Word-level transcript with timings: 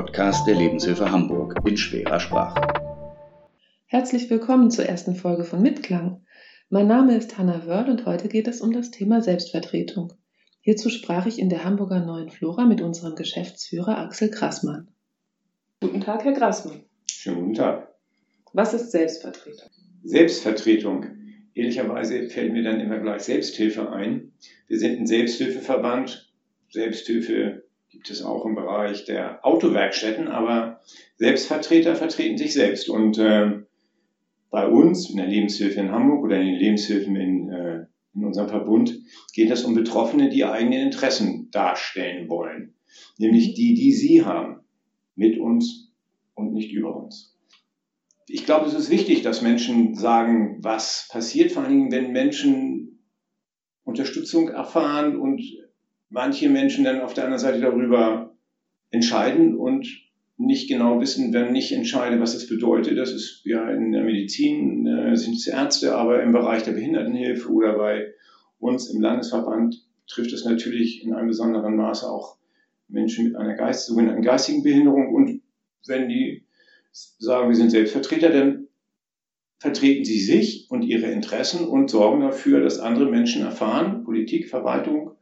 Podcast 0.00 0.46
der 0.46 0.54
Lebenshilfe 0.54 1.12
Hamburg 1.12 1.56
in 1.66 1.76
schwerer 1.76 2.20
Sprache. 2.20 2.58
Herzlich 3.84 4.30
willkommen 4.30 4.70
zur 4.70 4.86
ersten 4.86 5.14
Folge 5.14 5.44
von 5.44 5.60
Mitklang. 5.60 6.24
Mein 6.70 6.86
Name 6.86 7.18
ist 7.18 7.36
Hanna 7.36 7.66
Wörl 7.66 7.90
und 7.90 8.06
heute 8.06 8.28
geht 8.28 8.48
es 8.48 8.62
um 8.62 8.72
das 8.72 8.90
Thema 8.90 9.20
Selbstvertretung. 9.20 10.14
Hierzu 10.62 10.88
sprach 10.88 11.26
ich 11.26 11.38
in 11.38 11.50
der 11.50 11.64
Hamburger 11.64 12.00
Neuen 12.00 12.30
Flora 12.30 12.64
mit 12.64 12.80
unserem 12.80 13.14
Geschäftsführer 13.14 13.98
Axel 13.98 14.30
Grassmann. 14.30 14.88
Guten 15.82 16.00
Tag, 16.00 16.24
Herr 16.24 16.32
Grassmann. 16.32 16.80
Schönen 17.10 17.36
guten 17.36 17.54
Tag. 17.54 17.94
Was 18.54 18.72
ist 18.72 18.92
Selbstvertretung? 18.92 19.68
Selbstvertretung. 20.02 21.04
Ehrlicherweise 21.52 22.26
fällt 22.30 22.54
mir 22.54 22.62
dann 22.62 22.80
immer 22.80 23.00
gleich 23.00 23.20
Selbsthilfe 23.20 23.92
ein. 23.92 24.32
Wir 24.66 24.78
sind 24.78 24.98
ein 24.98 25.06
Selbsthilfeverband. 25.06 26.32
Selbsthilfe 26.70 27.64
gibt 27.90 28.10
es 28.10 28.22
auch 28.22 28.46
im 28.46 28.54
Bereich 28.54 29.04
der 29.04 29.44
Autowerkstätten, 29.44 30.28
aber 30.28 30.80
Selbstvertreter 31.16 31.96
vertreten 31.96 32.38
sich 32.38 32.54
selbst. 32.54 32.88
Und 32.88 33.18
äh, 33.18 33.62
bei 34.50 34.66
uns 34.66 35.10
in 35.10 35.16
der 35.16 35.26
Lebenshilfe 35.26 35.80
in 35.80 35.90
Hamburg 35.90 36.24
oder 36.24 36.40
in 36.40 36.46
den 36.46 36.58
Lebenshilfen 36.58 37.16
in, 37.16 37.50
äh, 37.50 37.86
in 38.14 38.24
unserem 38.24 38.48
Verbund 38.48 38.98
geht 39.34 39.50
es 39.50 39.64
um 39.64 39.74
Betroffene, 39.74 40.28
die 40.28 40.44
eigene 40.44 40.82
Interessen 40.82 41.50
darstellen 41.50 42.28
wollen. 42.28 42.74
Nämlich 43.18 43.54
die, 43.54 43.74
die 43.74 43.92
sie 43.92 44.24
haben. 44.24 44.60
Mit 45.16 45.38
uns 45.38 45.92
und 46.34 46.52
nicht 46.52 46.72
über 46.72 46.96
uns. 46.96 47.36
Ich 48.26 48.46
glaube, 48.46 48.66
es 48.66 48.74
ist 48.74 48.90
wichtig, 48.90 49.22
dass 49.22 49.42
Menschen 49.42 49.94
sagen, 49.94 50.58
was 50.62 51.08
passiert, 51.10 51.52
vor 51.52 51.64
allen 51.64 51.72
Dingen, 51.72 51.92
wenn 51.92 52.12
Menschen 52.12 53.04
Unterstützung 53.82 54.48
erfahren 54.48 55.18
und 55.18 55.42
manche 56.10 56.50
Menschen 56.50 56.84
dann 56.84 57.00
auf 57.00 57.14
der 57.14 57.24
anderen 57.24 57.40
Seite 57.40 57.60
darüber 57.60 58.34
entscheiden 58.90 59.56
und 59.56 59.86
nicht 60.36 60.68
genau 60.68 61.00
wissen, 61.00 61.32
wenn 61.32 61.54
ich 61.54 61.72
entscheide, 61.72 62.20
was 62.20 62.32
das 62.32 62.46
bedeutet. 62.46 62.98
Das 62.98 63.12
ist 63.12 63.42
ja 63.44 63.70
in 63.70 63.92
der 63.92 64.02
Medizin, 64.02 64.86
äh, 64.86 65.16
sind 65.16 65.36
es 65.36 65.46
Ärzte, 65.46 65.94
aber 65.94 66.22
im 66.22 66.32
Bereich 66.32 66.62
der 66.64 66.72
Behindertenhilfe 66.72 67.48
oder 67.50 67.76
bei 67.76 68.12
uns 68.58 68.90
im 68.90 69.00
Landesverband 69.00 69.86
trifft 70.06 70.32
es 70.32 70.44
natürlich 70.44 71.04
in 71.04 71.14
einem 71.14 71.28
besonderen 71.28 71.76
Maße 71.76 72.10
auch 72.10 72.38
Menschen 72.88 73.26
mit 73.26 73.36
einer 73.36 73.54
Geist, 73.54 73.86
sogenannten 73.86 74.22
geistigen 74.22 74.62
Behinderung. 74.62 75.14
Und 75.14 75.42
wenn 75.86 76.08
die 76.08 76.44
sagen, 76.90 77.48
wir 77.48 77.56
sind 77.56 77.70
Selbstvertreter, 77.70 78.30
dann 78.30 78.66
vertreten 79.58 80.04
sie 80.04 80.18
sich 80.18 80.66
und 80.70 80.82
ihre 80.82 81.10
Interessen 81.10 81.68
und 81.68 81.90
sorgen 81.90 82.22
dafür, 82.22 82.60
dass 82.60 82.80
andere 82.80 83.10
Menschen 83.10 83.42
erfahren, 83.42 84.04
Politik, 84.04 84.48
Verwaltung, 84.48 85.12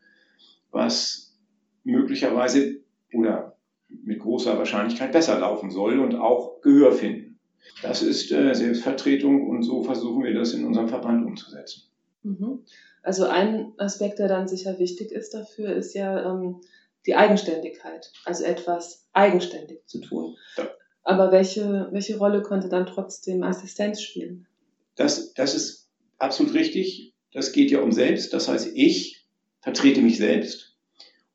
was 0.70 1.36
möglicherweise 1.84 2.80
oder 3.12 3.56
mit 3.88 4.20
großer 4.20 4.58
Wahrscheinlichkeit 4.58 5.12
besser 5.12 5.38
laufen 5.38 5.70
soll 5.70 5.98
und 5.98 6.14
auch 6.14 6.60
Gehör 6.60 6.92
finden. 6.92 7.38
Das 7.82 8.02
ist 8.02 8.30
äh, 8.32 8.54
Selbstvertretung 8.54 9.48
und 9.48 9.62
so 9.62 9.82
versuchen 9.82 10.24
wir 10.24 10.34
das 10.34 10.52
in 10.52 10.64
unserem 10.64 10.88
Verband 10.88 11.26
umzusetzen. 11.26 11.82
Mhm. 12.22 12.64
Also 13.02 13.26
ein 13.26 13.72
Aspekt, 13.78 14.18
der 14.18 14.28
dann 14.28 14.48
sicher 14.48 14.78
wichtig 14.78 15.12
ist 15.12 15.32
dafür, 15.32 15.74
ist 15.74 15.94
ja 15.94 16.30
ähm, 16.30 16.60
die 17.06 17.14
Eigenständigkeit, 17.14 18.12
also 18.24 18.44
etwas 18.44 19.06
eigenständig 19.12 19.86
zu 19.86 20.00
tun. 20.00 20.36
Ja. 20.56 20.68
Aber 21.02 21.32
welche, 21.32 21.88
welche 21.90 22.18
Rolle 22.18 22.42
konnte 22.42 22.68
dann 22.68 22.86
trotzdem 22.86 23.42
Assistenz 23.42 24.02
spielen? 24.02 24.46
Das, 24.94 25.32
das 25.32 25.54
ist 25.54 25.88
absolut 26.18 26.54
richtig. 26.54 27.14
Das 27.32 27.52
geht 27.52 27.70
ja 27.70 27.80
um 27.80 27.92
selbst. 27.92 28.32
Das 28.34 28.48
heißt, 28.48 28.72
ich 28.74 29.17
vertrete 29.60 30.00
mich 30.00 30.18
selbst 30.18 30.76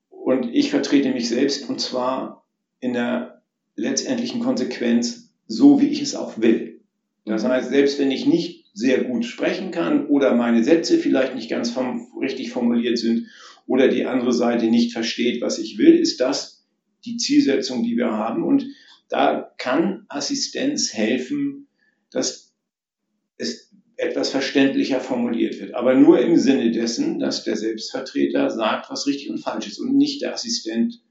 und 0.09 0.53
ich 0.53 0.69
vertrete 0.69 1.11
mich 1.11 1.29
selbst 1.29 1.69
und 1.69 1.79
zwar 1.81 2.45
in 2.79 2.93
der 2.93 3.41
letztendlichen 3.75 4.41
Konsequenz 4.41 5.33
so, 5.47 5.81
wie 5.81 5.87
ich 5.87 6.01
es 6.01 6.15
auch 6.15 6.39
will. 6.39 6.81
Das 7.25 7.43
heißt, 7.43 7.69
selbst 7.69 7.99
wenn 7.99 8.11
ich 8.11 8.25
nicht 8.25 8.65
sehr 8.73 9.03
gut 9.03 9.25
sprechen 9.25 9.71
kann 9.71 10.07
oder 10.07 10.35
meine 10.35 10.63
Sätze 10.63 10.97
vielleicht 10.97 11.35
nicht 11.35 11.49
ganz 11.49 11.69
vom, 11.69 12.07
richtig 12.19 12.51
formuliert 12.51 12.97
sind 12.97 13.27
oder 13.67 13.87
die 13.87 14.05
andere 14.05 14.33
Seite 14.33 14.65
nicht 14.65 14.91
versteht, 14.93 15.41
was 15.41 15.59
ich 15.59 15.77
will, 15.77 15.93
ist 15.93 16.19
das 16.19 16.65
die 17.05 17.17
Zielsetzung, 17.17 17.83
die 17.83 17.97
wir 17.97 18.11
haben. 18.11 18.43
Und 18.43 18.65
da 19.09 19.53
kann 19.57 20.05
Assistenz 20.09 20.93
helfen, 20.93 21.67
dass 22.11 22.53
es 23.37 23.72
etwas 24.03 24.29
verständlicher 24.29 24.99
formuliert 24.99 25.59
wird. 25.59 25.73
Aber 25.73 25.95
nur 25.95 26.19
im 26.19 26.37
Sinne 26.37 26.71
dessen, 26.71 27.19
dass 27.19 27.43
der 27.43 27.55
Selbstvertreter 27.55 28.49
sagt, 28.49 28.89
was 28.89 29.07
richtig 29.07 29.29
und 29.29 29.39
falsch 29.39 29.67
ist 29.67 29.79
und 29.79 29.95
nicht 29.95 30.21
der 30.21 30.33
Assistent 30.33 31.01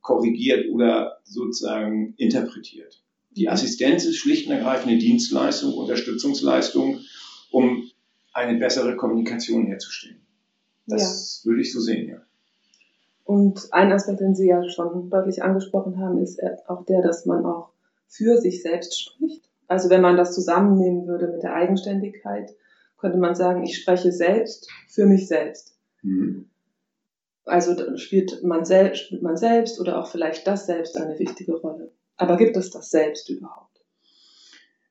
korrigiert 0.00 0.70
oder 0.70 1.18
sozusagen 1.24 2.14
interpretiert. 2.16 3.02
Die. 3.30 3.48
Assistenz 3.48 4.04
ist 4.04 4.16
schlicht 4.16 4.48
und 4.48 4.52
ergreifend 4.52 4.88
eine 4.88 4.98
Dienstleistung, 4.98 5.74
Unterstützungsleistung, 5.74 7.00
um 7.50 7.88
eine 8.32 8.58
bessere 8.58 8.96
Kommunikation 8.96 9.66
herzustellen. 9.66 10.20
Das 10.86 11.42
ja. 11.44 11.50
würde 11.50 11.62
ich 11.62 11.72
so 11.72 11.80
sehen, 11.80 12.08
ja. 12.08 12.22
Und 13.24 13.72
ein 13.72 13.92
Aspekt, 13.92 14.20
den 14.20 14.34
Sie 14.34 14.48
ja 14.48 14.68
schon 14.68 15.08
deutlich 15.08 15.42
angesprochen 15.42 15.98
haben, 15.98 16.20
ist 16.20 16.40
auch 16.66 16.84
der, 16.86 17.00
dass 17.02 17.26
man 17.26 17.44
auch 17.46 17.70
für 18.08 18.38
sich 18.38 18.62
selbst 18.62 19.00
spricht. 19.00 19.49
Also 19.70 19.88
wenn 19.88 20.00
man 20.00 20.16
das 20.16 20.34
zusammennehmen 20.34 21.06
würde 21.06 21.28
mit 21.28 21.44
der 21.44 21.54
Eigenständigkeit, 21.54 22.50
könnte 22.98 23.18
man 23.18 23.36
sagen, 23.36 23.62
ich 23.62 23.78
spreche 23.78 24.10
selbst 24.10 24.68
für 24.88 25.06
mich 25.06 25.28
selbst. 25.28 25.78
Mhm. 26.02 26.50
Also 27.44 27.96
spielt 27.96 28.42
man, 28.42 28.64
selbst, 28.64 29.04
spielt 29.04 29.22
man 29.22 29.36
selbst 29.36 29.80
oder 29.80 30.00
auch 30.00 30.10
vielleicht 30.10 30.44
das 30.48 30.66
Selbst 30.66 30.96
eine 30.96 31.16
wichtige 31.20 31.54
Rolle. 31.54 31.92
Aber 32.16 32.36
gibt 32.36 32.56
es 32.56 32.70
das 32.70 32.90
Selbst 32.90 33.30
überhaupt? 33.30 33.80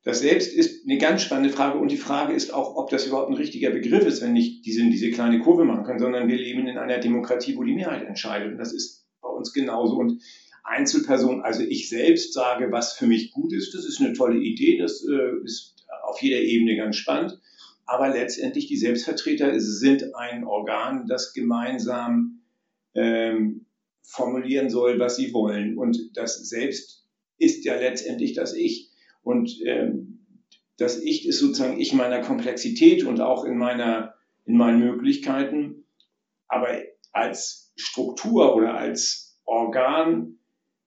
Das 0.05 0.21
Selbst 0.21 0.53
ist 0.53 0.87
eine 0.87 0.97
ganz 0.97 1.23
spannende 1.23 1.49
Frage 1.49 1.77
und 1.77 1.91
die 1.91 1.97
Frage 1.97 2.31
ist 2.31 2.53
auch, 2.53 2.77
ob 2.77 2.89
das 2.89 3.05
überhaupt 3.05 3.31
ein 3.31 3.35
richtiger 3.35 3.71
Begriff 3.71 4.05
ist, 4.05 4.21
wenn 4.21 4.31
nicht 4.31 4.65
diese, 4.65 4.81
diese 4.89 5.11
kleine 5.11 5.41
Kurve 5.41 5.65
machen 5.65 5.83
können, 5.83 5.99
sondern 5.99 6.29
wir 6.29 6.37
leben 6.37 6.65
in 6.67 6.77
einer 6.77 6.99
Demokratie, 6.99 7.57
wo 7.57 7.65
die 7.65 7.75
Mehrheit 7.75 8.07
entscheidet 8.07 8.53
und 8.53 8.57
das 8.57 8.71
ist 8.71 9.05
bei 9.21 9.27
uns 9.27 9.51
genauso 9.51 9.97
und 9.97 10.21
Einzelperson, 10.69 11.41
also 11.41 11.63
ich 11.63 11.89
selbst 11.89 12.33
sage, 12.33 12.71
was 12.71 12.93
für 12.93 13.07
mich 13.07 13.31
gut 13.31 13.53
ist, 13.53 13.73
das 13.73 13.85
ist 13.85 13.99
eine 13.99 14.13
tolle 14.13 14.37
Idee, 14.37 14.77
das 14.77 15.03
äh, 15.03 15.43
ist 15.43 15.75
auf 16.03 16.21
jeder 16.21 16.39
Ebene 16.39 16.75
ganz 16.75 16.95
spannend. 16.95 17.39
Aber 17.85 18.09
letztendlich 18.09 18.67
die 18.67 18.77
Selbstvertreter 18.77 19.59
sind 19.59 20.15
ein 20.15 20.43
Organ, 20.43 21.07
das 21.07 21.33
gemeinsam 21.33 22.41
ähm, 22.93 23.65
formulieren 24.03 24.69
soll, 24.69 24.99
was 24.99 25.15
sie 25.15 25.33
wollen. 25.33 25.77
Und 25.77 25.97
das 26.13 26.47
Selbst 26.47 27.07
ist 27.39 27.65
ja 27.65 27.75
letztendlich 27.75 28.33
das 28.33 28.53
Ich. 28.53 28.91
Und 29.23 29.59
ähm, 29.65 30.19
das 30.77 31.01
Ich 31.01 31.27
ist 31.27 31.39
sozusagen 31.39 31.79
ich 31.79 31.93
meiner 31.93 32.21
Komplexität 32.21 33.03
und 33.03 33.21
auch 33.21 33.43
in 33.43 33.57
meiner 33.57 34.13
in 34.45 34.55
meinen 34.57 34.79
Möglichkeiten. 34.79 35.85
Aber 36.47 36.69
als 37.11 37.71
Struktur 37.75 38.55
oder 38.55 38.75
als 38.75 39.39
Organ 39.45 40.38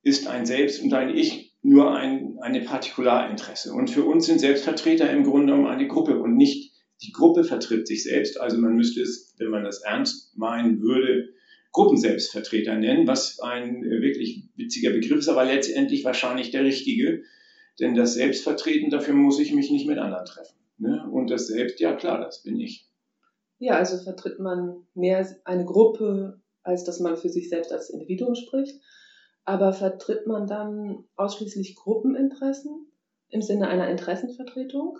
ist 0.02 0.26
ein 0.26 0.46
Selbst 0.46 0.82
und 0.82 0.92
ein 0.94 1.16
Ich 1.16 1.54
nur 1.62 1.94
ein 1.94 2.38
eine 2.40 2.60
Partikularinteresse. 2.60 3.72
Und 3.72 3.88
für 3.88 4.04
uns 4.04 4.26
sind 4.26 4.40
Selbstvertreter 4.40 5.10
im 5.10 5.24
Grunde 5.24 5.52
genommen 5.52 5.68
eine 5.68 5.86
Gruppe 5.86 6.18
und 6.18 6.36
nicht 6.36 6.72
die 7.02 7.12
Gruppe 7.12 7.44
vertritt 7.44 7.86
sich 7.86 8.02
selbst. 8.02 8.40
Also 8.40 8.58
man 8.58 8.74
müsste 8.74 9.02
es, 9.02 9.34
wenn 9.38 9.50
man 9.50 9.64
das 9.64 9.82
ernst 9.82 10.36
meinen 10.36 10.80
würde, 10.80 11.28
Gruppenselbstvertreter 11.72 12.76
nennen, 12.76 13.06
was 13.06 13.40
ein 13.40 13.82
wirklich 13.82 14.48
witziger 14.56 14.90
Begriff 14.90 15.18
ist, 15.18 15.28
aber 15.28 15.44
letztendlich 15.44 16.04
wahrscheinlich 16.04 16.50
der 16.50 16.64
richtige. 16.64 17.22
Denn 17.80 17.94
das 17.94 18.14
Selbstvertreten, 18.14 18.90
dafür 18.90 19.14
muss 19.14 19.38
ich 19.38 19.54
mich 19.54 19.70
nicht 19.70 19.86
mit 19.86 19.98
anderen 19.98 20.26
treffen. 20.26 20.56
Ne? 20.78 21.08
Und 21.10 21.30
das 21.30 21.46
Selbst, 21.46 21.80
ja 21.80 21.94
klar, 21.94 22.20
das 22.20 22.42
bin 22.42 22.60
ich. 22.60 22.86
Ja, 23.58 23.76
also 23.76 23.96
vertritt 23.96 24.38
man 24.38 24.86
mehr 24.94 25.26
eine 25.44 25.64
Gruppe, 25.64 26.40
als 26.62 26.84
dass 26.84 27.00
man 27.00 27.16
für 27.16 27.30
sich 27.30 27.48
selbst 27.48 27.72
als 27.72 27.88
Individuum 27.88 28.34
spricht. 28.34 28.80
Aber 29.44 29.72
vertritt 29.72 30.26
man 30.26 30.46
dann 30.46 31.04
ausschließlich 31.16 31.74
Gruppeninteressen 31.76 32.92
im 33.28 33.42
Sinne 33.42 33.68
einer 33.68 33.88
Interessenvertretung? 33.88 34.98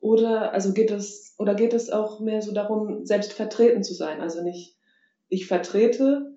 Oder, 0.00 0.52
also 0.52 0.72
geht 0.72 0.90
es, 0.90 1.34
oder 1.38 1.54
geht 1.54 1.72
es 1.72 1.90
auch 1.90 2.20
mehr 2.20 2.42
so 2.42 2.52
darum, 2.52 3.06
selbst 3.06 3.32
vertreten 3.32 3.82
zu 3.82 3.94
sein? 3.94 4.20
Also 4.20 4.42
nicht, 4.42 4.76
ich 5.28 5.46
vertrete 5.46 6.34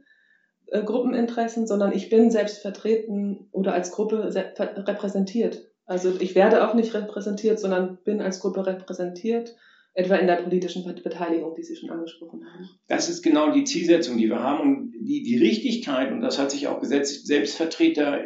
äh, 0.67 0.81
Gruppeninteressen, 0.81 1.67
sondern 1.67 1.91
ich 1.91 2.09
bin 2.09 2.31
selbst 2.31 2.59
vertreten 2.59 3.49
oder 3.51 3.73
als 3.73 3.91
Gruppe 3.91 4.33
repräsentiert. 4.33 5.69
Also 5.85 6.19
ich 6.19 6.35
werde 6.35 6.67
auch 6.67 6.73
nicht 6.73 6.93
repräsentiert, 6.93 7.59
sondern 7.59 7.97
bin 8.03 8.21
als 8.21 8.39
Gruppe 8.39 8.65
repräsentiert 8.65 9.55
etwa 9.97 10.15
in 10.15 10.27
der 10.27 10.35
politischen 10.35 10.85
Beteiligung, 10.85 11.55
die 11.55 11.63
Sie 11.63 11.75
schon 11.75 11.89
angesprochen 11.89 12.45
haben. 12.45 12.69
Das 12.87 13.09
ist 13.09 13.23
genau 13.23 13.51
die 13.51 13.63
Zielsetzung, 13.63 14.19
die 14.19 14.29
wir 14.29 14.39
haben 14.39 14.61
und 14.61 14.91
die, 14.91 15.23
die 15.23 15.37
Richtigkeit, 15.37 16.11
und 16.11 16.21
das 16.21 16.37
hat 16.37 16.51
sich 16.51 16.67
auch 16.67 16.79
gesetzt, 16.79 17.25
Selbstvertreter, 17.25 18.23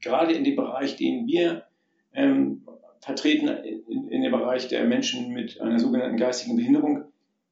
gerade 0.00 0.32
in 0.32 0.44
dem 0.44 0.54
Bereich, 0.54 0.94
den 0.94 1.26
wir 1.26 1.64
ähm, 2.14 2.64
vertreten, 3.00 3.48
in, 3.48 4.08
in 4.08 4.22
dem 4.22 4.30
Bereich 4.30 4.68
der 4.68 4.84
Menschen 4.84 5.32
mit 5.32 5.60
einer 5.60 5.80
sogenannten 5.80 6.18
geistigen 6.18 6.54
Behinderung, 6.54 7.02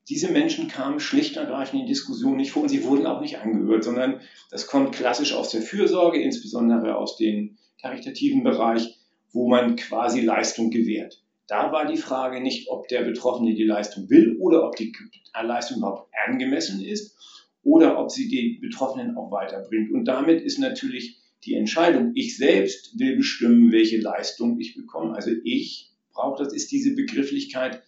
diese 0.08 0.30
Menschen 0.30 0.68
kamen 0.68 1.00
schlicht 1.00 1.36
und 1.36 1.44
ergreifend 1.44 1.80
in 1.80 1.86
die 1.86 1.92
Diskussion 1.92 2.36
nicht 2.36 2.52
vor 2.52 2.62
und 2.62 2.68
sie 2.68 2.84
wurden 2.84 3.06
auch 3.06 3.20
nicht 3.20 3.40
angehört, 3.40 3.82
sondern 3.82 4.20
das 4.52 4.68
kommt 4.68 4.94
klassisch 4.94 5.32
aus 5.32 5.50
der 5.50 5.62
Fürsorge, 5.62 6.22
insbesondere 6.22 6.96
aus 6.96 7.16
dem 7.16 7.56
karitativen 7.80 8.44
Bereich, 8.44 8.96
wo 9.32 9.48
man 9.48 9.74
quasi 9.74 10.20
Leistung 10.20 10.70
gewährt. 10.70 11.23
Da 11.46 11.72
war 11.72 11.86
die 11.86 11.98
Frage 11.98 12.40
nicht, 12.40 12.68
ob 12.68 12.88
der 12.88 13.02
Betroffene 13.02 13.54
die 13.54 13.64
Leistung 13.64 14.08
will 14.08 14.36
oder 14.38 14.66
ob 14.66 14.76
die 14.76 14.92
Leistung 15.40 15.78
überhaupt 15.78 16.10
angemessen 16.26 16.82
ist 16.82 17.16
oder 17.62 17.98
ob 17.98 18.10
sie 18.10 18.28
die 18.28 18.58
Betroffenen 18.60 19.16
auch 19.16 19.30
weiterbringt. 19.30 19.92
Und 19.92 20.06
damit 20.06 20.42
ist 20.42 20.58
natürlich 20.58 21.18
die 21.44 21.54
Entscheidung, 21.54 22.12
ich 22.14 22.36
selbst 22.36 22.98
will 22.98 23.16
bestimmen, 23.16 23.72
welche 23.72 23.98
Leistung 23.98 24.58
ich 24.58 24.74
bekomme. 24.74 25.14
Also 25.14 25.30
ich 25.44 25.92
brauche, 26.12 26.42
das 26.42 26.54
ist 26.54 26.72
diese 26.72 26.94
Begrifflichkeit 26.94 27.82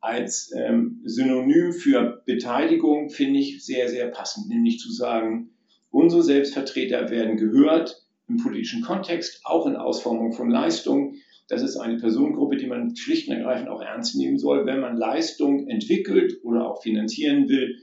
als 0.00 0.52
ähm, 0.56 1.02
Synonym 1.04 1.72
für 1.72 2.22
Beteiligung, 2.26 3.10
finde 3.10 3.40
ich 3.40 3.64
sehr, 3.64 3.88
sehr 3.88 4.08
passend, 4.08 4.48
nämlich 4.48 4.78
zu 4.78 4.90
sagen, 4.90 5.50
unsere 5.90 6.22
Selbstvertreter 6.22 7.10
werden 7.10 7.36
gehört 7.36 8.06
im 8.28 8.38
politischen 8.38 8.82
Kontext, 8.82 9.40
auch 9.44 9.66
in 9.66 9.76
Ausformung 9.76 10.32
von 10.32 10.50
Leistungen. 10.50 11.16
Das 11.50 11.62
ist 11.62 11.76
eine 11.76 11.96
Personengruppe, 11.96 12.56
die 12.56 12.68
man 12.68 12.94
schlicht 12.94 13.28
und 13.28 13.34
ergreifend 13.34 13.68
auch 13.68 13.82
ernst 13.82 14.14
nehmen 14.14 14.38
soll. 14.38 14.66
Wenn 14.66 14.78
man 14.78 14.96
Leistung 14.96 15.66
entwickelt 15.68 16.38
oder 16.44 16.70
auch 16.70 16.80
finanzieren 16.80 17.48
will, 17.48 17.78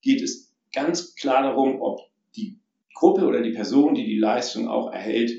geht 0.00 0.22
es 0.22 0.54
ganz 0.72 1.16
klar 1.16 1.42
darum, 1.42 1.82
ob 1.82 2.02
die 2.36 2.60
Gruppe 2.94 3.26
oder 3.26 3.42
die 3.42 3.50
Person, 3.50 3.96
die 3.96 4.04
die 4.04 4.18
Leistung 4.18 4.68
auch 4.68 4.92
erhält, 4.92 5.32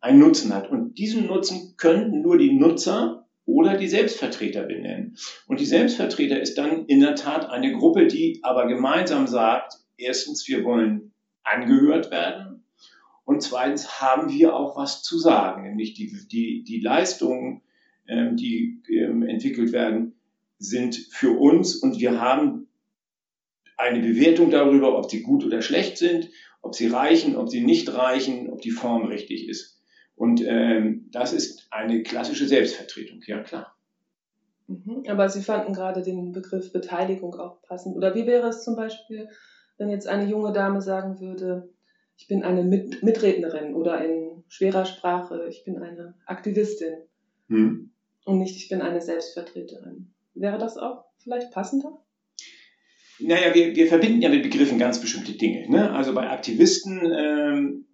einen 0.00 0.18
Nutzen 0.18 0.54
hat. 0.54 0.70
Und 0.70 0.96
diesen 0.96 1.26
Nutzen 1.26 1.74
könnten 1.76 2.22
nur 2.22 2.38
die 2.38 2.54
Nutzer 2.54 3.26
oder 3.44 3.76
die 3.76 3.88
Selbstvertreter 3.88 4.62
benennen. 4.62 5.18
Und 5.46 5.60
die 5.60 5.66
Selbstvertreter 5.66 6.40
ist 6.40 6.56
dann 6.56 6.86
in 6.86 7.00
der 7.00 7.16
Tat 7.16 7.50
eine 7.50 7.72
Gruppe, 7.72 8.06
die 8.06 8.40
aber 8.42 8.66
gemeinsam 8.66 9.26
sagt, 9.26 9.74
erstens, 9.98 10.48
wir 10.48 10.64
wollen 10.64 11.12
angehört 11.42 12.10
werden 12.10 12.53
und 13.24 13.42
zweitens 13.42 14.00
haben 14.00 14.30
wir 14.30 14.54
auch 14.54 14.76
was 14.76 15.02
zu 15.02 15.18
sagen, 15.18 15.62
nämlich 15.62 15.94
die, 15.94 16.12
die, 16.30 16.62
die 16.62 16.80
Leistungen, 16.80 17.62
ähm, 18.06 18.36
die 18.36 18.82
ähm, 18.90 19.22
entwickelt 19.22 19.72
werden, 19.72 20.14
sind 20.58 20.94
für 21.10 21.38
uns 21.38 21.76
und 21.76 21.98
wir 21.98 22.20
haben 22.20 22.68
eine 23.76 24.00
Bewertung 24.00 24.50
darüber, 24.50 24.98
ob 24.98 25.10
sie 25.10 25.22
gut 25.22 25.44
oder 25.44 25.62
schlecht 25.62 25.98
sind, 25.98 26.30
ob 26.62 26.74
sie 26.74 26.86
reichen, 26.86 27.36
ob 27.36 27.48
sie 27.48 27.62
nicht 27.62 27.92
reichen, 27.92 28.50
ob 28.50 28.60
die 28.60 28.70
Form 28.70 29.06
richtig 29.06 29.48
ist. 29.48 29.82
Und 30.16 30.42
ähm, 30.46 31.08
das 31.10 31.32
ist 31.32 31.66
eine 31.70 32.02
klassische 32.02 32.46
Selbstvertretung, 32.46 33.20
ja 33.26 33.42
klar. 33.42 33.74
Mhm. 34.66 35.04
Aber 35.08 35.28
Sie 35.28 35.42
fanden 35.42 35.72
gerade 35.72 36.02
den 36.02 36.32
Begriff 36.32 36.72
Beteiligung 36.72 37.34
auch 37.34 37.60
passend. 37.62 37.96
Oder 37.96 38.14
wie 38.14 38.26
wäre 38.26 38.48
es 38.48 38.64
zum 38.64 38.76
Beispiel, 38.76 39.28
wenn 39.76 39.90
jetzt 39.90 40.06
eine 40.06 40.30
junge 40.30 40.52
Dame 40.52 40.80
sagen 40.80 41.20
würde, 41.20 41.68
ich 42.16 42.28
bin 42.28 42.42
eine 42.42 42.64
Mit 42.64 43.02
Mitrednerin 43.02 43.74
oder 43.74 44.04
in 44.04 44.44
schwerer 44.48 44.84
Sprache, 44.84 45.46
ich 45.48 45.64
bin 45.64 45.78
eine 45.78 46.14
Aktivistin 46.26 46.94
hm. 47.48 47.90
und 48.24 48.38
nicht, 48.38 48.56
ich 48.56 48.68
bin 48.68 48.82
eine 48.82 49.00
Selbstvertreterin. 49.00 50.12
Wäre 50.34 50.58
das 50.58 50.76
auch 50.76 51.04
vielleicht 51.18 51.50
passender? 51.52 52.04
Naja, 53.20 53.54
wir, 53.54 53.74
wir 53.74 53.86
verbinden 53.86 54.22
ja 54.22 54.28
mit 54.28 54.42
Begriffen 54.42 54.78
ganz 54.78 55.00
bestimmte 55.00 55.32
Dinge. 55.32 55.70
Ne? 55.70 55.92
Also 55.92 56.14
bei 56.14 56.28
Aktivisten 56.28 57.00
ähm, 57.16 57.86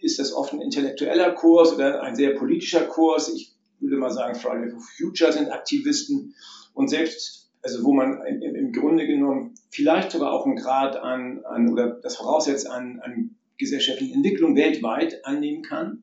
ist 0.00 0.18
das 0.18 0.32
oft 0.32 0.52
ein 0.52 0.60
intellektueller 0.60 1.32
Kurs 1.32 1.72
oder 1.72 2.02
ein 2.02 2.16
sehr 2.16 2.34
politischer 2.34 2.86
Kurs. 2.86 3.32
Ich 3.34 3.54
würde 3.78 3.96
mal 3.96 4.10
sagen, 4.10 4.34
Friday 4.34 4.70
for 4.70 4.80
Future 4.80 5.32
sind 5.32 5.50
Aktivisten 5.50 6.34
und 6.74 6.88
selbst, 6.88 7.41
also 7.62 7.84
wo 7.84 7.92
man 7.92 8.20
im, 8.26 8.42
im 8.42 8.72
Grunde 8.72 9.06
genommen 9.06 9.54
vielleicht 9.70 10.10
sogar 10.10 10.32
auch 10.32 10.46
einen 10.46 10.56
Grad 10.56 10.96
an, 10.96 11.44
an 11.44 11.70
oder 11.70 12.00
das 12.02 12.16
voraussetzt 12.16 12.68
an, 12.68 13.00
an 13.00 13.36
gesellschaftlichen 13.58 14.16
Entwicklung 14.16 14.56
weltweit 14.56 15.24
annehmen 15.24 15.62
kann. 15.62 16.02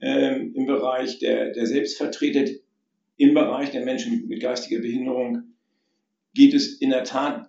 Ähm, 0.00 0.52
Im 0.54 0.66
Bereich 0.66 1.18
der, 1.20 1.52
der 1.52 1.66
Selbstvertreter, 1.66 2.52
im 3.16 3.34
Bereich 3.34 3.70
der 3.70 3.84
Menschen 3.84 4.12
mit, 4.12 4.28
mit 4.28 4.42
geistiger 4.42 4.80
Behinderung 4.80 5.54
geht 6.34 6.52
es 6.52 6.80
in 6.80 6.90
der 6.90 7.04
Tat 7.04 7.48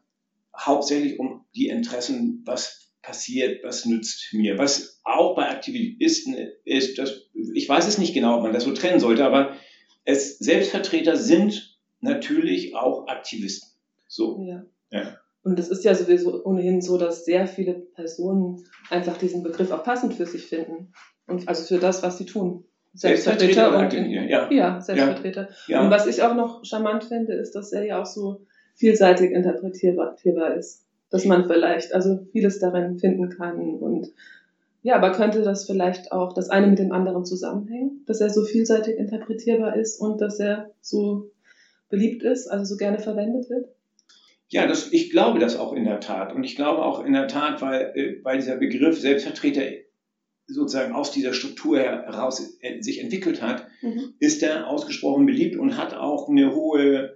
hauptsächlich 0.55 1.19
um 1.19 1.43
die 1.55 1.67
Interessen, 1.67 2.43
was 2.45 2.91
passiert, 3.01 3.63
was 3.63 3.85
nützt 3.85 4.33
mir. 4.33 4.57
Was 4.57 4.99
auch 5.03 5.35
bei 5.35 5.49
Aktivisten 5.49 6.35
ist, 6.63 6.97
dass, 6.97 7.27
ich 7.53 7.67
weiß 7.67 7.87
es 7.87 7.97
nicht 7.97 8.13
genau, 8.13 8.37
ob 8.37 8.43
man 8.43 8.53
das 8.53 8.63
so 8.63 8.73
trennen 8.73 8.99
sollte, 8.99 9.25
aber 9.25 9.55
es, 10.05 10.37
Selbstvertreter 10.37 11.17
sind 11.17 11.74
natürlich 12.05 12.75
auch 12.75 13.07
Aktivisten. 13.07 13.69
So. 14.07 14.39
Ja. 14.41 14.63
ja. 14.91 15.17
Und 15.43 15.59
es 15.59 15.69
ist 15.69 15.83
ja 15.83 15.93
sowieso 15.93 16.43
ohnehin 16.43 16.81
so, 16.81 16.97
dass 16.97 17.25
sehr 17.25 17.45
viele 17.47 17.73
Personen 17.73 18.63
einfach 18.89 19.17
diesen 19.17 19.43
Begriff 19.43 19.71
auch 19.71 19.83
passend 19.83 20.13
für 20.13 20.25
sich 20.25 20.45
finden. 20.45 20.93
Und 21.27 21.47
also 21.47 21.63
für 21.65 21.79
das, 21.79 22.01
was 22.01 22.17
sie 22.17 22.25
tun. 22.25 22.65
Selbstvertreter, 22.93 23.53
Selbstvertreter 23.53 23.79
und 23.79 23.93
in, 23.93 24.29
ja. 24.29 24.51
ja, 24.51 24.81
Selbstvertreter. 24.81 25.49
Ja. 25.67 25.83
Und 25.83 25.91
was 25.91 26.07
ich 26.07 26.23
auch 26.23 26.33
noch 26.33 26.63
charmant 26.63 27.03
finde, 27.03 27.33
ist, 27.33 27.51
dass 27.51 27.73
er 27.73 27.85
ja 27.85 28.01
auch 28.01 28.05
so 28.05 28.45
vielseitig 28.75 29.31
interpretierbar 29.31 30.55
ist. 30.55 30.85
Dass 31.09 31.25
man 31.25 31.45
vielleicht 31.45 31.93
also 31.93 32.25
vieles 32.31 32.59
darin 32.59 32.97
finden 32.97 33.29
kann 33.29 33.75
und 33.75 34.11
ja, 34.85 34.97
aber 34.97 35.11
könnte 35.13 35.41
das 35.41 35.65
vielleicht 35.65 36.11
auch 36.11 36.33
das 36.33 36.49
eine 36.49 36.67
mit 36.67 36.77
dem 36.77 36.91
anderen 36.91 37.25
zusammenhängen, 37.25 38.03
dass 38.05 38.21
er 38.21 38.29
so 38.29 38.43
vielseitig 38.43 38.97
interpretierbar 38.97 39.75
ist 39.75 39.99
und 39.99 40.21
dass 40.21 40.39
er 40.39 40.69
so 40.79 41.31
beliebt 41.89 42.23
ist, 42.23 42.47
also 42.47 42.65
so 42.65 42.77
gerne 42.77 42.99
verwendet 42.99 43.49
wird? 43.49 43.67
Ja, 44.49 44.67
das, 44.67 44.91
ich 44.93 45.09
glaube 45.09 45.39
das 45.39 45.57
auch 45.57 45.73
in 45.73 45.85
der 45.85 45.99
Tat. 45.99 46.33
Und 46.33 46.43
ich 46.43 46.55
glaube 46.55 46.83
auch 46.83 47.03
in 47.03 47.13
der 47.13 47.27
Tat, 47.27 47.61
weil, 47.61 47.91
äh, 47.95 48.23
weil 48.23 48.37
dieser 48.37 48.57
Begriff 48.57 48.99
Selbstvertreter 48.99 49.63
sozusagen 50.47 50.93
aus 50.93 51.11
dieser 51.11 51.33
Struktur 51.33 51.79
heraus 51.79 52.57
äh, 52.61 52.81
sich 52.81 53.01
entwickelt 53.01 53.41
hat, 53.41 53.67
mhm. 53.81 54.13
ist 54.19 54.43
er 54.43 54.67
ausgesprochen 54.67 55.25
beliebt 55.25 55.57
und 55.57 55.77
hat 55.77 55.95
auch 55.95 56.29
eine 56.29 56.53
hohe 56.53 57.15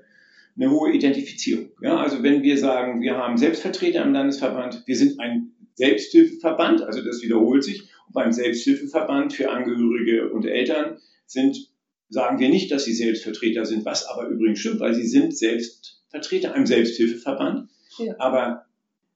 eine 0.60 0.72
hohe 0.72 0.92
Identifizierung. 0.92 1.70
Ja, 1.82 1.98
also 1.98 2.22
wenn 2.22 2.44
wir 2.44 2.58
sagen, 2.58 3.02
wir 3.02 3.16
haben 3.16 3.38
Selbstvertreter 3.38 4.04
im 4.04 4.12
Landesverband, 4.12 4.84
wir 4.86 4.96
sind 4.96 5.20
ein 5.20 5.54
Selbsthilfeverband, 5.76 6.82
also 6.82 7.02
das 7.02 7.24
wiederholt 7.24 7.64
sich. 7.64 7.84
Und 8.08 8.14
beim 8.14 8.34
Selbsthilfeverband 8.34 9.32
für 9.32 9.50
Angehörige 9.50 10.30
und 10.30 10.46
Eltern 10.46 10.98
sind, 11.26 11.69
sagen 12.10 12.40
wir 12.40 12.50
nicht, 12.50 12.72
dass 12.72 12.86
sie 12.86 12.94
Selbstvertreter 12.94 13.66
sind, 13.66 13.86
was 13.86 14.08
aber 14.08 14.28
übrigens 14.28 14.60
stimmt, 14.60 14.80
weil 14.80 14.94
sie 14.94 15.08
sind 15.08 15.38
Selbstvertreter 15.38 16.56
im 16.56 16.66
Selbsthilfeverband. 16.66 17.70
Ja. 18.00 18.16
Aber 18.20 18.66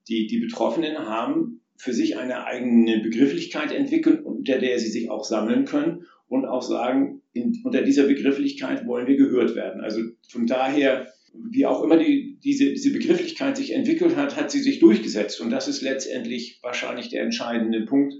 die, 0.08 0.28
die 0.28 0.40
Betroffenen 0.40 0.98
haben 0.98 1.62
für 1.78 1.94
sich 1.94 2.18
eine 2.18 2.46
eigene 2.46 3.00
Begrifflichkeit 3.00 3.72
entwickelt, 3.72 4.24
unter 4.24 4.60
der 4.60 4.80
sie 4.80 4.90
sich 4.90 5.10
auch 5.10 5.24
sammeln 5.24 5.66
können 5.66 6.06
und 6.28 6.46
auch 6.46 6.62
sagen, 6.62 7.22
in, 7.34 7.62
unter 7.64 7.82
dieser 7.82 8.04
Begrifflichkeit 8.04 8.86
wollen 8.86 9.08
wir 9.08 9.18
gehört 9.18 9.56
werden. 9.56 9.82
Also 9.82 10.02
von 10.30 10.46
daher 10.46 11.08
wie 11.34 11.66
auch 11.66 11.84
immer 11.84 11.98
die, 11.98 12.38
diese, 12.44 12.72
diese 12.72 12.92
Begrifflichkeit 12.92 13.58
sich 13.58 13.74
entwickelt 13.74 14.16
hat, 14.16 14.36
hat 14.36 14.52
sie 14.52 14.62
sich 14.62 14.80
durchgesetzt. 14.80 15.42
Und 15.42 15.50
das 15.50 15.68
ist 15.68 15.82
letztendlich 15.82 16.60
wahrscheinlich 16.62 17.10
der 17.10 17.24
entscheidende 17.24 17.82
Punkt, 17.82 18.14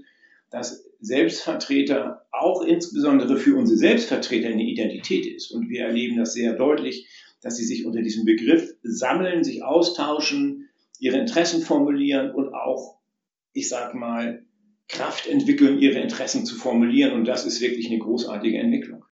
dass 0.54 0.84
Selbstvertreter 1.00 2.26
auch 2.32 2.62
insbesondere 2.62 3.36
für 3.36 3.56
unsere 3.56 3.78
Selbstvertreter 3.78 4.48
eine 4.48 4.62
Identität 4.62 5.26
ist. 5.26 5.50
Und 5.50 5.68
wir 5.68 5.82
erleben 5.82 6.16
das 6.16 6.32
sehr 6.32 6.54
deutlich, 6.54 7.08
dass 7.42 7.56
sie 7.56 7.64
sich 7.64 7.84
unter 7.84 8.00
diesem 8.00 8.24
Begriff 8.24 8.74
sammeln, 8.82 9.44
sich 9.44 9.62
austauschen, 9.62 10.68
ihre 10.98 11.18
Interessen 11.18 11.60
formulieren 11.60 12.30
und 12.30 12.54
auch, 12.54 12.98
ich 13.52 13.68
sag 13.68 13.94
mal, 13.94 14.44
Kraft 14.88 15.26
entwickeln, 15.26 15.78
ihre 15.78 15.98
Interessen 15.98 16.46
zu 16.46 16.54
formulieren. 16.54 17.12
Und 17.12 17.26
das 17.26 17.44
ist 17.44 17.60
wirklich 17.60 17.88
eine 17.88 17.98
großartige 17.98 18.58
Entwicklung 18.58 19.04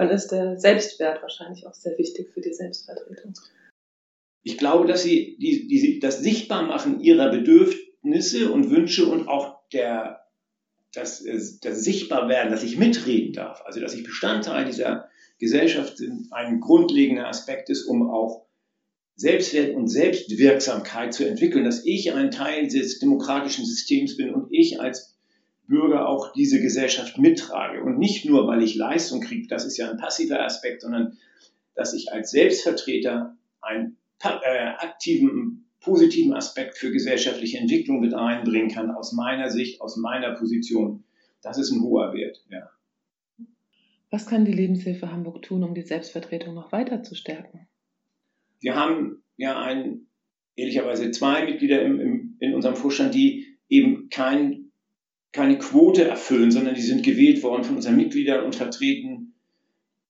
dann 0.00 0.08
ist 0.08 0.28
der 0.28 0.58
Selbstwert 0.58 1.20
wahrscheinlich 1.20 1.66
auch 1.66 1.74
sehr 1.74 1.98
wichtig 1.98 2.30
für 2.30 2.40
die 2.40 2.54
Selbstvertretung. 2.54 3.34
Ich 4.42 4.56
glaube, 4.56 4.88
dass 4.88 5.02
sie 5.02 5.36
die, 5.38 5.68
die, 5.68 6.00
das 6.00 6.20
Sichtbarmachen 6.20 7.00
ihrer 7.00 7.30
Bedürfnisse 7.30 8.50
und 8.50 8.70
Wünsche 8.70 9.06
und 9.06 9.28
auch 9.28 9.68
der, 9.74 10.19
das, 10.92 11.24
das 11.62 11.84
Sichtbarwerden, 11.84 12.50
dass 12.50 12.62
ich 12.62 12.76
mitreden 12.76 13.32
darf, 13.32 13.62
also 13.64 13.80
dass 13.80 13.94
ich 13.94 14.04
Bestandteil 14.04 14.64
dieser 14.64 15.08
Gesellschaft 15.38 15.96
sind, 15.98 16.32
ein 16.32 16.60
grundlegender 16.60 17.28
Aspekt 17.28 17.70
ist, 17.70 17.84
um 17.84 18.10
auch 18.10 18.46
Selbstwert 19.16 19.74
und 19.74 19.88
Selbstwirksamkeit 19.88 21.12
zu 21.12 21.24
entwickeln, 21.26 21.64
dass 21.64 21.84
ich 21.84 22.12
ein 22.12 22.30
Teil 22.30 22.68
des 22.68 22.98
demokratischen 22.98 23.66
Systems 23.66 24.16
bin 24.16 24.34
und 24.34 24.48
ich 24.50 24.80
als 24.80 25.14
Bürger 25.66 26.08
auch 26.08 26.32
diese 26.32 26.60
Gesellschaft 26.60 27.18
mittrage. 27.18 27.82
Und 27.82 27.98
nicht 27.98 28.24
nur, 28.24 28.46
weil 28.46 28.62
ich 28.62 28.74
Leistung 28.74 29.20
kriege, 29.20 29.46
das 29.46 29.64
ist 29.64 29.76
ja 29.76 29.90
ein 29.90 29.98
passiver 29.98 30.42
Aspekt, 30.42 30.82
sondern 30.82 31.18
dass 31.74 31.94
ich 31.94 32.12
als 32.12 32.30
Selbstvertreter 32.30 33.36
einen 33.60 33.96
äh, 34.22 34.74
aktiven, 34.78 35.59
positiven 35.80 36.34
Aspekt 36.34 36.76
für 36.76 36.92
gesellschaftliche 36.92 37.58
Entwicklung 37.58 38.00
mit 38.00 38.14
einbringen 38.14 38.70
kann, 38.70 38.90
aus 38.90 39.12
meiner 39.12 39.50
Sicht, 39.50 39.80
aus 39.80 39.96
meiner 39.96 40.32
Position. 40.32 41.04
Das 41.42 41.58
ist 41.58 41.70
ein 41.70 41.82
hoher 41.82 42.12
Wert, 42.12 42.44
ja. 42.50 42.70
Was 44.10 44.26
kann 44.26 44.44
die 44.44 44.52
Lebenshilfe 44.52 45.10
Hamburg 45.10 45.42
tun, 45.42 45.62
um 45.62 45.74
die 45.74 45.82
Selbstvertretung 45.82 46.54
noch 46.54 46.72
weiter 46.72 47.02
zu 47.02 47.14
stärken? 47.14 47.68
Wir 48.60 48.74
haben 48.74 49.22
ja 49.36 49.60
ein, 49.60 50.06
ehrlicherweise 50.56 51.10
zwei 51.12 51.44
Mitglieder 51.44 51.82
im, 51.82 52.00
im, 52.00 52.36
in 52.40 52.54
unserem 52.54 52.76
Vorstand, 52.76 53.14
die 53.14 53.56
eben 53.68 54.08
kein, 54.10 54.72
keine 55.32 55.58
Quote 55.58 56.04
erfüllen, 56.04 56.50
sondern 56.50 56.74
die 56.74 56.82
sind 56.82 57.04
gewählt 57.04 57.42
worden 57.42 57.64
von 57.64 57.76
unseren 57.76 57.96
Mitgliedern 57.96 58.44
und 58.44 58.56
vertreten 58.56 59.34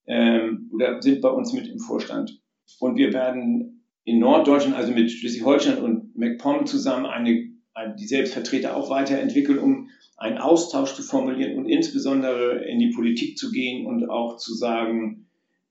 ähm, 0.07 0.71
oder 0.73 1.01
sind 1.03 1.21
bei 1.21 1.29
uns 1.29 1.53
mit 1.53 1.69
im 1.69 1.79
Vorstand. 1.79 2.41
Und 2.81 2.97
wir 2.97 3.13
werden 3.13 3.80
in 4.11 4.19
Norddeutschland, 4.19 4.77
also 4.77 4.93
mit 4.93 5.11
Schleswig-Holstein 5.11 5.79
und 5.79 6.17
MacPom 6.17 6.67
zusammen 6.67 7.07
eine, 7.07 7.49
eine, 7.75 7.95
die 7.95 8.07
Selbstvertreter 8.07 8.77
auch 8.77 8.91
weiterentwickeln, 8.91 9.59
um 9.59 9.89
einen 10.17 10.39
Austausch 10.39 10.95
zu 10.95 11.03
formulieren 11.03 11.57
und 11.57 11.67
insbesondere 11.67 12.65
in 12.65 12.81
die 12.81 12.91
Politik 12.91 13.39
zu 13.39 13.53
gehen 13.53 13.87
und 13.87 14.11
auch 14.11 14.37
zu 14.37 14.53
sagen, 14.55 15.27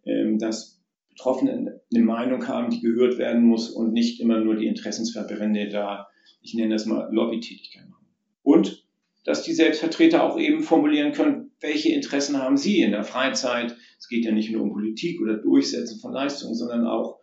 ähm, 0.05 0.39
dass 0.39 0.79
Betroffene 1.09 1.81
eine 1.93 2.03
Meinung 2.03 2.47
haben, 2.47 2.69
die 2.69 2.79
gehört 2.79 3.17
werden 3.17 3.43
muss 3.43 3.69
und 3.69 3.91
nicht 3.91 4.21
immer 4.21 4.39
nur 4.39 4.55
die 4.55 4.67
Interessensverbände 4.67 5.67
da, 5.67 6.07
ich 6.41 6.53
nenne 6.53 6.73
das 6.73 6.85
mal 6.85 7.09
Lobbytätigkeit 7.11 7.89
machen. 7.89 8.07
Und 8.41 8.85
dass 9.25 9.43
die 9.43 9.53
Selbstvertreter 9.53 10.23
auch 10.23 10.39
eben 10.39 10.63
formulieren 10.63 11.11
können, 11.11 11.51
welche 11.59 11.89
Interessen 11.89 12.37
haben 12.37 12.55
sie 12.55 12.79
in 12.79 12.91
der 12.91 13.03
Freizeit. 13.03 13.75
Es 13.99 14.07
geht 14.07 14.23
ja 14.23 14.31
nicht 14.31 14.49
nur 14.49 14.61
um 14.61 14.71
Politik 14.71 15.19
oder 15.19 15.35
Durchsetzen 15.35 15.99
von 15.99 16.13
Leistungen, 16.13 16.55
sondern 16.55 16.87
auch 16.87 17.18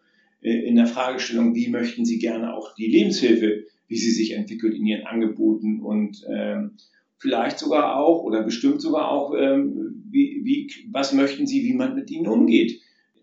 in 0.52 0.76
der 0.76 0.86
Fragestellung, 0.86 1.54
wie 1.54 1.68
möchten 1.68 2.04
sie 2.04 2.18
gerne 2.18 2.54
auch 2.54 2.74
die 2.74 2.86
Lebenshilfe, 2.86 3.64
wie 3.88 3.96
sie 3.96 4.12
sich 4.12 4.32
entwickelt 4.32 4.74
in 4.74 4.86
ihren 4.86 5.06
Angeboten 5.06 5.80
und 5.80 6.24
ähm, 6.32 6.76
vielleicht 7.18 7.58
sogar 7.58 7.96
auch 7.96 8.22
oder 8.22 8.42
bestimmt 8.42 8.80
sogar 8.80 9.10
auch, 9.10 9.34
ähm, 9.34 10.04
wie, 10.10 10.42
wie, 10.44 10.70
was 10.90 11.12
möchten 11.12 11.46
sie, 11.46 11.64
wie 11.64 11.74
man 11.74 11.94
mit 11.94 12.10
ihnen 12.10 12.28
umgeht. 12.28 12.80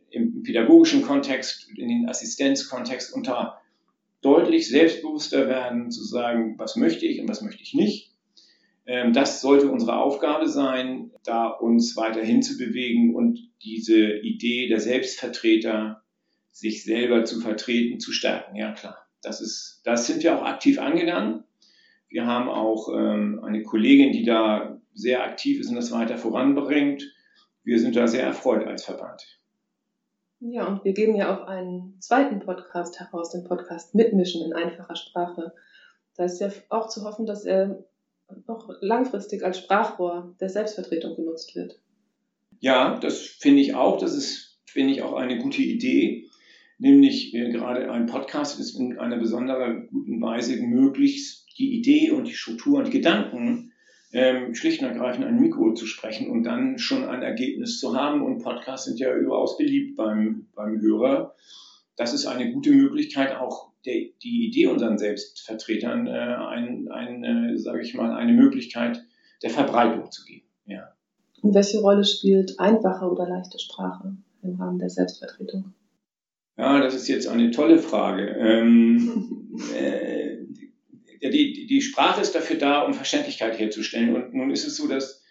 Im 0.09 0.43
pädagogischen 0.43 1.01
Kontext, 1.01 1.69
in 1.75 1.87
den 1.87 2.09
Assistenzkontext 2.09 3.13
unter 3.13 3.59
deutlich 4.21 4.69
selbstbewusster 4.69 5.47
werden, 5.47 5.91
zu 5.91 6.03
sagen, 6.03 6.55
was 6.57 6.75
möchte 6.75 7.05
ich 7.05 7.19
und 7.19 7.27
was 7.27 7.41
möchte 7.41 7.63
ich 7.63 7.73
nicht. 7.73 8.11
Ähm, 8.85 9.13
das 9.13 9.41
sollte 9.41 9.69
unsere 9.69 9.97
Aufgabe 9.97 10.47
sein, 10.47 11.11
da 11.23 11.47
uns 11.47 11.95
weiterhin 11.95 12.41
zu 12.41 12.57
bewegen 12.57 13.15
und 13.15 13.39
diese 13.63 14.17
Idee 14.17 14.67
der 14.67 14.79
Selbstvertreter, 14.79 16.02
sich 16.53 16.85
selber 16.85 17.25
zu 17.25 17.41
vertreten, 17.41 17.99
zu 17.99 18.13
stärken. 18.13 18.55
Ja, 18.55 18.71
klar. 18.71 18.97
Das 19.21 19.41
ist, 19.41 19.81
das 19.83 20.07
sind 20.07 20.23
wir 20.23 20.37
auch 20.37 20.43
aktiv 20.43 20.79
angegangen. 20.79 21.43
Wir 22.09 22.25
haben 22.25 22.47
auch 22.47 22.89
ähm, 22.89 23.41
eine 23.43 23.63
Kollegin, 23.63 24.11
die 24.11 24.23
da 24.23 24.79
sehr 24.93 25.23
aktiv 25.23 25.59
ist 25.59 25.69
und 25.69 25.75
das 25.75 25.91
weiter 25.91 26.17
voranbringt. 26.17 27.11
Wir 27.63 27.79
sind 27.79 27.95
da 27.95 28.07
sehr 28.07 28.23
erfreut 28.23 28.67
als 28.67 28.85
Verband. 28.85 29.23
Ja, 30.39 30.67
und 30.67 30.83
wir 30.83 30.93
geben 30.93 31.15
ja 31.15 31.35
auch 31.35 31.47
einen 31.47 31.99
zweiten 32.01 32.39
Podcast 32.39 32.99
heraus, 32.99 33.31
den 33.31 33.45
Podcast 33.45 33.95
Mitmischen 33.95 34.45
in 34.45 34.53
einfacher 34.53 34.95
Sprache. 34.95 35.53
Da 36.15 36.25
ist 36.25 36.39
ja 36.39 36.51
auch 36.69 36.89
zu 36.89 37.03
hoffen, 37.05 37.25
dass 37.25 37.45
er 37.45 37.85
noch 38.45 38.69
langfristig 38.81 39.43
als 39.43 39.57
Sprachrohr 39.57 40.35
der 40.39 40.49
Selbstvertretung 40.49 41.15
genutzt 41.15 41.55
wird. 41.55 41.79
Ja, 42.59 42.99
das 42.99 43.21
finde 43.21 43.61
ich 43.61 43.73
auch. 43.73 43.97
Das 43.97 44.13
ist, 44.13 44.59
finde 44.65 44.93
ich, 44.93 45.01
auch 45.01 45.13
eine 45.13 45.39
gute 45.39 45.61
Idee. 45.61 46.22
Nämlich 46.77 47.33
äh, 47.33 47.51
gerade 47.51 47.91
ein 47.91 48.07
Podcast 48.07 48.59
ist 48.59 48.79
in 48.79 48.97
einer 48.97 49.17
besonderen 49.17 49.87
guten 49.89 50.21
Weise 50.21 50.57
möglichst 50.57 51.47
die 51.57 51.77
Idee 51.77 52.11
und 52.11 52.27
die 52.27 52.33
Struktur 52.33 52.79
und 52.79 52.87
die 52.87 52.97
Gedanken 52.97 53.71
ähm, 54.11 54.53
schlicht 54.53 54.81
und 54.81 54.87
ergreifend 54.87 55.25
ein 55.25 55.39
Mikro 55.39 55.73
zu 55.73 55.85
sprechen 55.85 56.29
und 56.29 56.43
dann 56.43 56.77
schon 56.77 57.05
ein 57.05 57.23
Ergebnis 57.23 57.79
zu 57.79 57.95
haben. 57.95 58.21
Und 58.21 58.43
Podcasts 58.43 58.85
sind 58.85 58.99
ja 58.99 59.15
überaus 59.15 59.57
beliebt 59.57 59.97
beim, 59.97 60.47
beim 60.55 60.79
Hörer. 60.81 61.35
Das 61.95 62.13
ist 62.13 62.25
eine 62.25 62.51
gute 62.51 62.71
Möglichkeit, 62.71 63.35
auch 63.35 63.71
der, 63.85 64.09
die 64.23 64.47
Idee 64.47 64.67
unseren 64.67 64.97
Selbstvertretern 64.97 66.07
äh, 66.07 66.11
ein, 66.11 66.87
ein, 66.89 67.23
äh, 67.23 67.57
sage 67.57 67.81
ich 67.81 67.93
mal, 67.93 68.13
eine 68.13 68.33
Möglichkeit 68.33 69.03
der 69.41 69.49
Verbreitung 69.49 70.09
zu 70.11 70.23
geben. 70.25 70.47
Ja. 70.65 70.93
Und 71.41 71.53
welche 71.53 71.79
Rolle 71.79 72.05
spielt 72.05 72.59
einfache 72.59 73.05
oder 73.05 73.27
leichte 73.27 73.59
Sprache 73.59 74.15
im 74.41 74.55
Rahmen 74.55 74.79
der 74.79 74.89
Selbstvertretung? 74.89 75.73
Ja, 76.57 76.79
das 76.79 76.93
ist 76.93 77.07
jetzt 77.07 77.27
eine 77.27 77.51
tolle 77.51 77.79
Frage. 77.79 78.35
Ähm, 78.39 79.59
äh, 79.75 80.37
die, 81.29 81.67
die 81.67 81.81
Sprache 81.81 82.21
ist 82.21 82.35
dafür 82.35 82.57
da, 82.57 82.81
um 82.81 82.93
Verständlichkeit 82.93 83.57
herzustellen. 83.57 84.15
Und 84.15 84.33
nun 84.33 84.51
ist 84.51 84.67
es 84.67 84.75
so, 84.75 84.87
dass 84.87 85.23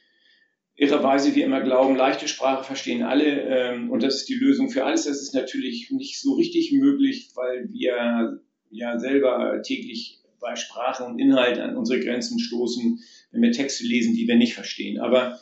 irrerweise 0.75 1.35
wir 1.35 1.45
immer 1.45 1.61
glauben, 1.61 1.97
leichte 1.97 2.29
Sprache 2.29 2.65
verstehen 2.65 3.03
alle 3.03 3.43
ähm, 3.43 3.91
und 3.91 4.03
das 4.03 4.17
ist 4.17 4.29
die 4.29 4.35
Lösung 4.35 4.71
für 4.71 4.85
alles. 4.85 5.05
Das 5.05 5.21
ist 5.21 5.35
natürlich 5.35 5.91
nicht 5.91 6.21
so 6.21 6.35
richtig 6.35 6.73
möglich, 6.73 7.31
weil 7.35 7.69
wir 7.71 8.41
ja 8.71 8.99
selber 8.99 9.61
täglich 9.63 10.21
bei 10.41 10.57
Sprache 10.57 11.05
und 11.05 11.19
Inhalt 11.19 11.59
an 11.59 11.77
unsere 11.77 12.01
Grenzen 12.01 12.39
stoßen, 12.41 13.01
wenn 13.31 13.43
wir 13.43 13.53
Texte 13.53 13.85
lesen, 13.85 14.15
die 14.15 14.27
wir 14.27 14.37
nicht 14.37 14.55
verstehen. 14.55 14.99
Aber 14.99 15.39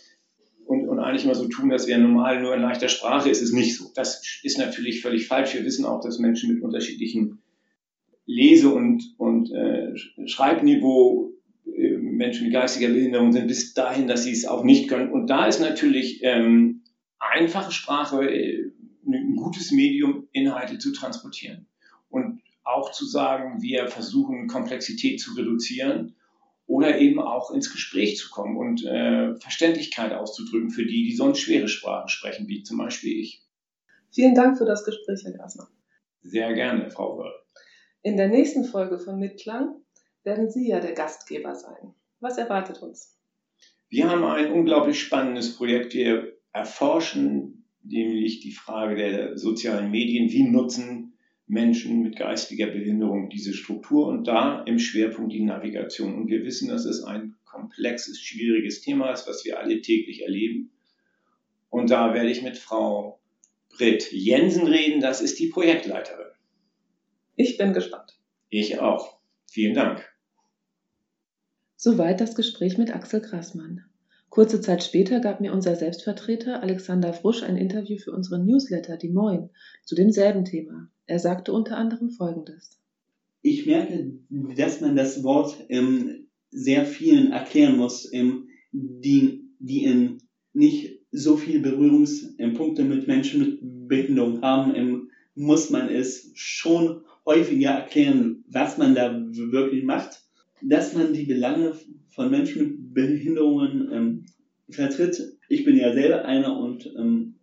eigentlich 1.10 1.24
immer 1.24 1.34
so 1.34 1.48
tun, 1.48 1.68
dass 1.68 1.86
wir 1.86 1.98
normal 1.98 2.40
nur 2.40 2.54
in 2.54 2.62
leichter 2.62 2.88
Sprache, 2.88 3.28
ist 3.28 3.42
es 3.42 3.52
nicht 3.52 3.76
so. 3.76 3.90
Das 3.94 4.40
ist 4.42 4.58
natürlich 4.58 5.02
völlig 5.02 5.26
falsch. 5.26 5.54
Wir 5.54 5.64
wissen 5.64 5.84
auch, 5.84 6.00
dass 6.00 6.18
Menschen 6.18 6.54
mit 6.54 6.62
unterschiedlichen 6.62 7.42
Lese- 8.26 8.72
und, 8.72 9.14
und 9.18 9.50
äh, 9.50 9.92
Schreibniveau 10.26 11.30
Menschen 12.20 12.44
mit 12.44 12.52
geistiger 12.52 12.88
Behinderung 12.88 13.32
sind, 13.32 13.48
bis 13.48 13.72
dahin, 13.72 14.06
dass 14.06 14.24
sie 14.24 14.32
es 14.32 14.44
auch 14.44 14.62
nicht 14.62 14.88
können. 14.88 15.10
Und 15.10 15.28
da 15.28 15.46
ist 15.46 15.60
natürlich 15.60 16.20
ähm, 16.22 16.82
einfache 17.18 17.72
Sprache 17.72 18.30
äh, 18.30 18.70
ein 19.06 19.36
gutes 19.36 19.72
Medium, 19.72 20.28
Inhalte 20.32 20.78
zu 20.78 20.92
transportieren. 20.92 21.66
Und 22.10 22.42
auch 22.62 22.92
zu 22.92 23.06
sagen, 23.06 23.62
wir 23.62 23.88
versuchen 23.88 24.48
Komplexität 24.48 25.18
zu 25.18 25.32
reduzieren 25.32 26.14
oder 26.70 26.98
eben 26.98 27.18
auch 27.18 27.50
ins 27.50 27.72
Gespräch 27.72 28.16
zu 28.16 28.30
kommen 28.30 28.56
und 28.56 28.84
äh, 28.84 29.34
Verständlichkeit 29.40 30.12
auszudrücken 30.12 30.70
für 30.70 30.86
die, 30.86 31.04
die 31.04 31.16
sonst 31.16 31.40
schwere 31.40 31.66
Sprachen 31.66 32.08
sprechen, 32.08 32.46
wie 32.46 32.62
zum 32.62 32.78
Beispiel 32.78 33.18
ich. 33.18 33.42
Vielen 34.12 34.36
Dank 34.36 34.56
für 34.56 34.66
das 34.66 34.84
Gespräch, 34.84 35.24
Herr 35.24 35.32
Grasmann. 35.32 35.66
Sehr 36.22 36.54
gerne, 36.54 36.88
Frau 36.92 37.18
Wörl. 37.18 37.34
In 38.02 38.16
der 38.16 38.28
nächsten 38.28 38.64
Folge 38.64 39.00
von 39.00 39.18
Mitklang 39.18 39.82
werden 40.22 40.48
Sie 40.48 40.68
ja 40.68 40.78
der 40.78 40.92
Gastgeber 40.92 41.56
sein. 41.56 41.94
Was 42.20 42.38
erwartet 42.38 42.80
uns? 42.80 43.18
Wir 43.88 44.08
haben 44.08 44.22
ein 44.22 44.52
unglaublich 44.52 45.00
spannendes 45.00 45.56
Projekt. 45.56 45.92
Wir 45.94 46.36
erforschen 46.52 47.66
nämlich 47.82 48.42
die 48.42 48.52
Frage 48.52 48.94
der 48.94 49.36
sozialen 49.36 49.90
Medien. 49.90 50.30
Wie 50.30 50.44
nutzen 50.44 51.18
Menschen 51.50 52.02
mit 52.02 52.16
geistiger 52.16 52.68
Behinderung 52.68 53.28
diese 53.28 53.52
Struktur 53.52 54.06
und 54.06 54.28
da 54.28 54.62
im 54.62 54.78
Schwerpunkt 54.78 55.32
die 55.32 55.42
Navigation. 55.42 56.14
Und 56.14 56.28
wir 56.28 56.44
wissen, 56.44 56.68
dass 56.68 56.84
es 56.84 57.02
ein 57.02 57.34
komplexes, 57.44 58.20
schwieriges 58.20 58.82
Thema 58.82 59.10
ist, 59.12 59.26
was 59.26 59.44
wir 59.44 59.58
alle 59.58 59.82
täglich 59.82 60.22
erleben. 60.22 60.70
Und 61.68 61.90
da 61.90 62.14
werde 62.14 62.30
ich 62.30 62.42
mit 62.42 62.56
Frau 62.56 63.20
Britt 63.68 64.12
Jensen 64.12 64.66
reden. 64.66 65.00
Das 65.00 65.20
ist 65.20 65.40
die 65.40 65.48
Projektleiterin. 65.48 66.28
Ich 67.34 67.58
bin 67.58 67.72
gespannt. 67.72 68.16
Ich 68.48 68.78
auch. 68.78 69.18
Vielen 69.50 69.74
Dank. 69.74 70.08
Soweit 71.74 72.20
das 72.20 72.36
Gespräch 72.36 72.78
mit 72.78 72.94
Axel 72.94 73.20
Grassmann. 73.20 73.89
Kurze 74.30 74.60
Zeit 74.60 74.84
später 74.84 75.18
gab 75.18 75.40
mir 75.40 75.52
unser 75.52 75.74
Selbstvertreter 75.74 76.62
Alexander 76.62 77.12
Frusch 77.12 77.42
ein 77.42 77.56
Interview 77.56 77.98
für 77.98 78.12
unseren 78.12 78.46
Newsletter 78.46 78.96
Die 78.96 79.08
Moin 79.08 79.50
zu 79.84 79.96
demselben 79.96 80.44
Thema. 80.44 80.88
Er 81.06 81.18
sagte 81.18 81.52
unter 81.52 81.76
anderem 81.76 82.10
Folgendes. 82.10 82.80
Ich 83.42 83.66
merke, 83.66 84.12
dass 84.56 84.80
man 84.80 84.94
das 84.94 85.24
Wort 85.24 85.56
ähm, 85.68 86.28
sehr 86.50 86.84
vielen 86.86 87.32
erklären 87.32 87.76
muss, 87.76 88.08
ähm, 88.12 88.46
die, 88.70 89.50
die 89.58 89.84
ähm, 89.86 90.18
nicht 90.52 91.00
so 91.10 91.36
viele 91.36 91.58
Berührungspunkte 91.58 92.84
mit 92.84 93.08
Menschen 93.08 93.40
mit 93.40 93.88
Behinderung 93.88 94.42
haben, 94.42 94.76
ähm, 94.76 95.10
muss 95.34 95.70
man 95.70 95.88
es 95.88 96.30
schon 96.34 97.02
häufiger 97.26 97.70
erklären, 97.70 98.44
was 98.48 98.78
man 98.78 98.94
da 98.94 99.12
wirklich 99.12 99.82
macht 99.82 100.19
dass 100.62 100.94
man 100.94 101.12
die 101.12 101.24
Belange 101.24 101.74
von 102.08 102.30
Menschen 102.30 102.62
mit 102.62 102.94
Behinderungen 102.94 103.88
ähm, 103.92 104.26
vertritt. 104.70 105.38
Ich 105.48 105.64
bin 105.64 105.76
ja 105.76 105.92
selber 105.92 106.24
einer 106.24 106.58
und 106.58 106.86
ähm, 106.96 107.36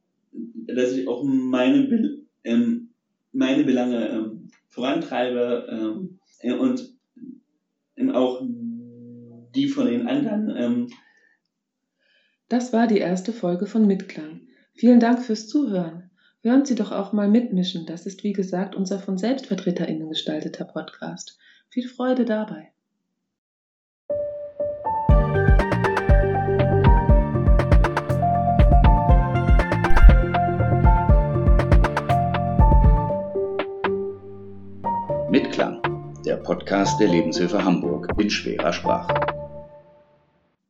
dass 0.68 0.94
ich 0.94 1.08
auch 1.08 1.24
meine, 1.24 1.84
Be 1.84 2.22
ähm, 2.44 2.90
meine 3.32 3.64
Belange 3.64 4.10
ähm, 4.10 4.50
vorantreibe 4.68 5.68
ähm, 5.70 6.20
äh, 6.40 6.54
und 6.54 6.94
ähm, 7.96 8.12
auch 8.12 8.42
die 9.56 9.68
von 9.68 9.88
den 9.88 10.08
anderen. 10.08 10.54
Ähm. 10.56 10.88
Das 12.50 12.74
war 12.74 12.88
die 12.88 13.00
erste 13.00 13.34
Folge 13.34 13.66
von 13.66 13.88
Mitklang. 13.88 14.42
Vielen 14.74 15.00
Dank 15.00 15.24
fürs 15.24 15.48
Zuhören. 15.48 16.12
Hören 16.42 16.66
Sie 16.66 16.76
doch 16.76 16.92
auch 16.92 17.12
mal 17.12 17.28
mitmischen. 17.28 17.86
Das 17.88 18.06
ist 18.06 18.24
wie 18.24 18.34
gesagt 18.34 18.76
unser 18.76 19.00
von 19.00 19.18
SelbstvertreterInnen 19.18 20.10
gestalteter 20.10 20.66
Podcast. 20.66 21.40
Viel 21.70 21.88
Freude 21.88 22.26
dabei. 22.26 22.72
Podcast 36.38 37.00
der 37.00 37.08
Lebenshilfe 37.08 37.64
Hamburg 37.64 38.10
in 38.18 38.30
schwerer 38.30 38.74
Sprache. 38.74 39.37